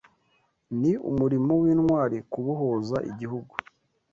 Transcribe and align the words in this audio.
Ni 0.79 0.91
umurimo 1.11 1.51
w’Intwari 1.61 2.17
kubohoza 2.31 2.97
igihugu 3.11 3.53